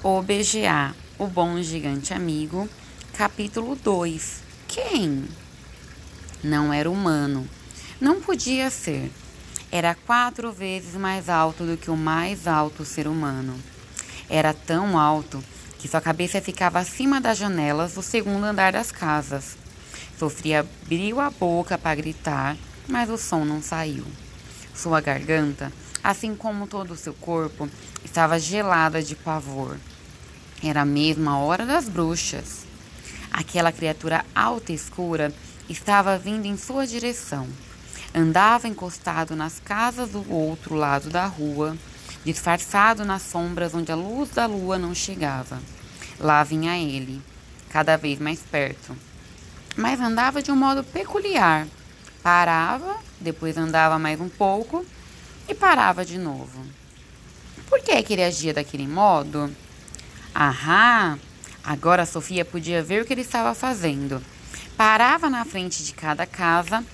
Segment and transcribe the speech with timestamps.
[0.00, 2.68] O BGA, o Bom Gigante Amigo,
[3.14, 4.42] capítulo 2.
[4.68, 5.24] Quem?
[6.40, 7.48] Não era humano.
[8.00, 9.10] Não podia ser.
[9.72, 13.58] Era quatro vezes mais alto do que o mais alto ser humano.
[14.30, 15.42] Era tão alto
[15.80, 19.56] que sua cabeça ficava acima das janelas do segundo andar das casas.
[20.16, 22.56] Sofia abriu a boca para gritar,
[22.86, 24.04] mas o som não saiu.
[24.72, 25.72] Sua garganta,
[26.02, 27.68] assim como todo o seu corpo,
[28.04, 29.76] estava gelada de pavor.
[30.62, 32.66] Era mesmo a hora das bruxas.
[33.32, 35.32] Aquela criatura alta e escura
[35.68, 37.46] estava vindo em sua direção.
[38.14, 41.76] Andava encostado nas casas do outro lado da rua,
[42.24, 45.60] disfarçado nas sombras onde a luz da lua não chegava.
[46.18, 47.22] Lá vinha ele,
[47.68, 48.96] cada vez mais perto.
[49.76, 51.66] Mas andava de um modo peculiar.
[52.22, 54.84] Parava, depois andava mais um pouco
[55.48, 56.64] e parava de novo.
[57.68, 59.54] Por que, que ele agia daquele modo?
[60.34, 61.18] Ahá!
[61.64, 64.22] Agora Sofia podia ver o que ele estava fazendo.
[64.76, 66.84] Parava na frente de cada casa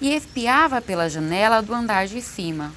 [0.00, 2.72] e espiava pela janela do andar de cima.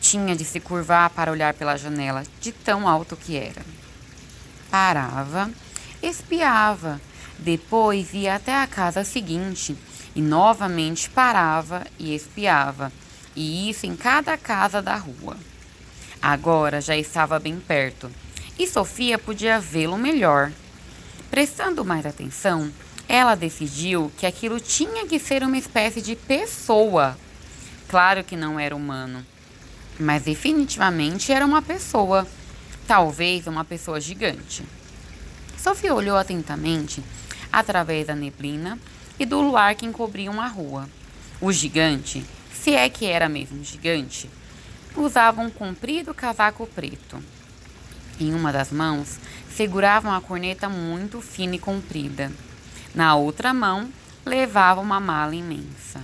[0.00, 3.62] Tinha de se curvar para olhar pela janela, de tão alto que era.
[4.70, 5.50] Parava,
[6.02, 7.00] espiava,
[7.38, 9.76] depois ia até a casa seguinte
[10.14, 12.92] e novamente parava e espiava,
[13.34, 15.36] e isso em cada casa da rua.
[16.20, 18.10] Agora já estava bem perto
[18.58, 20.52] e Sofia podia vê-lo melhor.
[21.30, 22.70] Prestando mais atenção,
[23.08, 27.16] ela decidiu que aquilo tinha que ser uma espécie de pessoa.
[27.88, 29.24] Claro que não era humano,
[29.98, 32.26] mas definitivamente era uma pessoa.
[32.86, 34.64] Talvez uma pessoa gigante.
[35.56, 37.02] Sofia olhou atentamente
[37.52, 38.78] através da neblina
[39.18, 40.88] e do luar que encobriam a rua.
[41.40, 44.28] O gigante, se é que era mesmo gigante,
[44.96, 47.22] usava um comprido casaco preto.
[48.18, 49.18] Em uma das mãos,
[49.54, 52.30] segurava uma corneta muito fina e comprida.
[52.94, 53.88] Na outra mão,
[54.24, 56.02] levava uma mala imensa.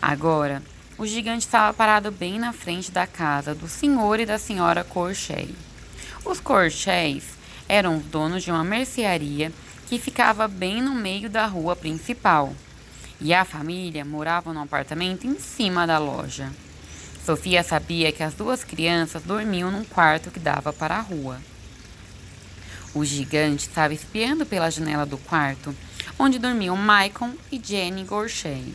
[0.00, 0.62] Agora,
[0.98, 5.54] o gigante estava parado bem na frente da casa do senhor e da senhora Corchei.
[6.24, 7.24] Os Corcheis
[7.68, 9.52] eram os donos de uma mercearia
[9.88, 12.54] que ficava bem no meio da rua principal.
[13.24, 16.50] E a família morava num apartamento em cima da loja.
[17.24, 21.38] Sofia sabia que as duas crianças dormiam num quarto que dava para a rua.
[22.92, 25.72] O gigante estava espiando pela janela do quarto,
[26.18, 28.74] onde dormiam Michael e Jenny Gorshey.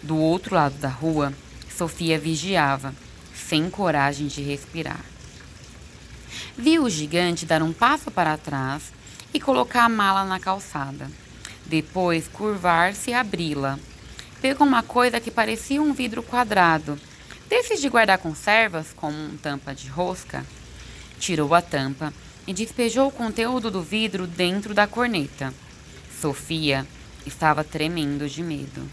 [0.00, 1.34] Do outro lado da rua,
[1.76, 2.94] Sofia vigiava,
[3.34, 5.04] sem coragem de respirar.
[6.56, 8.92] Viu o gigante dar um passo para trás
[9.34, 11.10] e colocar a mala na calçada.
[11.66, 13.78] Depois curvar-se e abri-la.
[14.40, 16.98] Pegou uma coisa que parecia um vidro quadrado
[17.48, 20.44] Desses de guardar conservas, como um tampa de rosca,
[21.20, 22.12] tirou a tampa
[22.46, 25.52] e despejou o conteúdo do vidro dentro da corneta.
[26.20, 26.86] Sofia
[27.26, 28.90] estava tremendo de medo.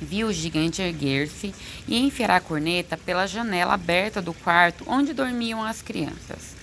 [0.00, 1.54] Viu o gigante erguer-se
[1.86, 6.56] e enfiar a corneta pela janela aberta do quarto onde dormiam as crianças.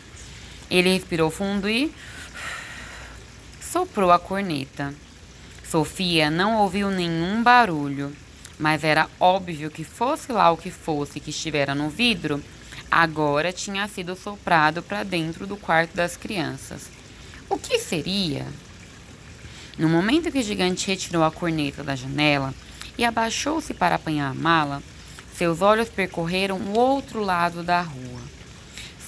[0.71, 1.93] Ele respirou fundo e
[3.71, 4.93] soprou a corneta.
[5.69, 8.15] Sofia não ouviu nenhum barulho
[8.59, 12.43] mas era óbvio que fosse lá o que fosse que estivera no vidro,
[12.91, 16.89] agora tinha sido soprado para dentro do quarto das crianças.
[17.49, 18.45] O que seria?
[19.77, 22.53] No momento que o gigante retirou a corneta da janela
[22.97, 24.83] e abaixou-se para apanhar a mala,
[25.33, 28.19] seus olhos percorreram o outro lado da rua.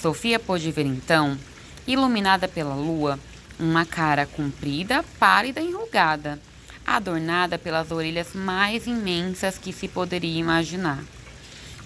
[0.00, 1.38] Sofia pôde ver então,
[1.86, 3.18] iluminada pela lua,
[3.64, 6.38] uma cara comprida, pálida e enrugada
[6.86, 11.02] adornada pelas orelhas mais imensas que se poderia imaginar.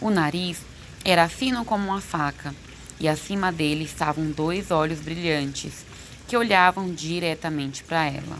[0.00, 0.58] O nariz
[1.04, 2.54] era fino como uma faca,
[2.98, 5.84] e acima dele estavam dois olhos brilhantes
[6.26, 8.38] que olhavam diretamente para ela.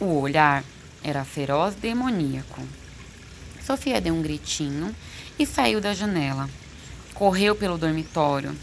[0.00, 0.64] O olhar
[1.04, 2.62] era feroz demoníaco.
[3.64, 4.94] Sofia deu um gritinho
[5.38, 6.48] e saiu da janela.
[7.14, 8.56] Correu pelo dormitório,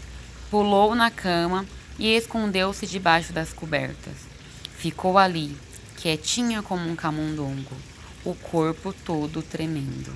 [0.50, 1.64] pulou na cama
[2.00, 4.14] e escondeu-se debaixo das cobertas.
[4.76, 5.54] Ficou ali,
[5.98, 7.76] quietinha como um camundongo,
[8.24, 10.10] o corpo todo tremendo.